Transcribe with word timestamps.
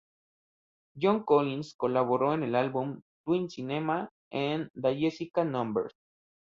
John 0.99 1.23
Collins 1.25 1.75
colaboró 1.75 2.33
en 2.33 2.41
el 2.41 2.55
álbum 2.55 3.03
"Twin 3.23 3.51
Cinema" 3.51 4.09
en 4.31 4.71
"The 4.73 4.97
Jessica 4.97 5.43
Numbers". 5.45 5.93